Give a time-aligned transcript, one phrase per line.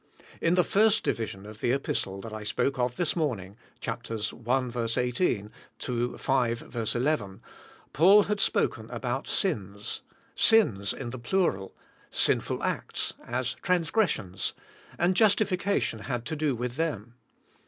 [0.41, 5.51] In the first division of the Epistle that I spoke of this morning— chapters 1:18
[5.77, 7.39] to 5:11—
[7.93, 10.01] Paul had spoken about sins,
[10.33, 11.75] sins in the plural,
[12.09, 14.53] sinful acts, as transgressions,
[14.97, 17.13] and justification had to do with them.